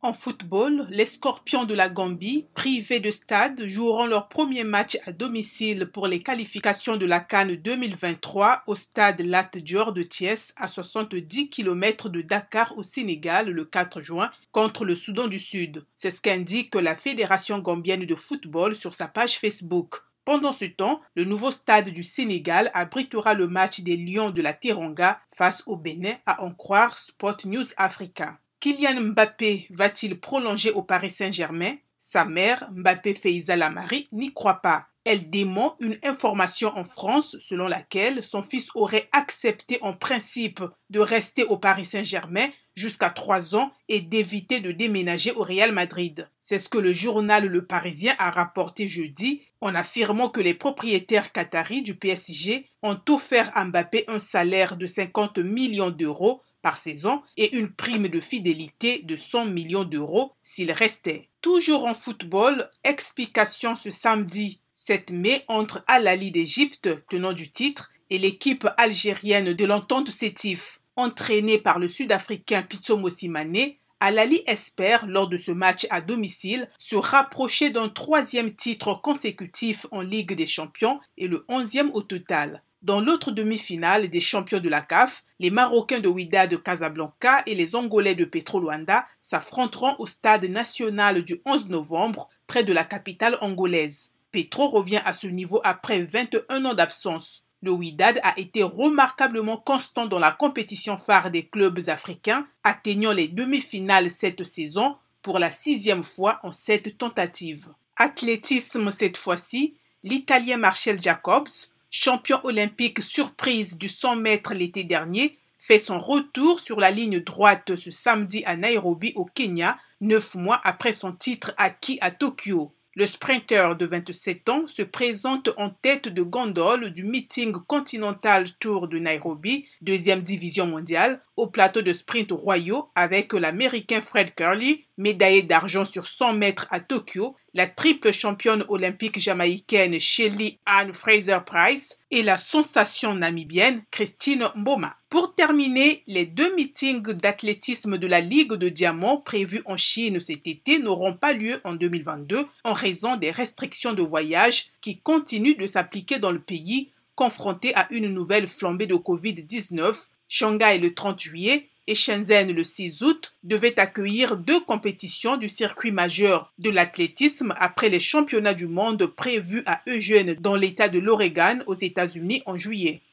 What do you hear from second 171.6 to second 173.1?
aux États-Unis en juillet.